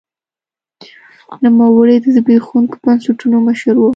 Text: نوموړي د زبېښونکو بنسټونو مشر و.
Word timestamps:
نوموړي 1.43 1.95
د 2.03 2.05
زبېښونکو 2.15 2.75
بنسټونو 2.83 3.37
مشر 3.47 3.75
و. 3.79 3.83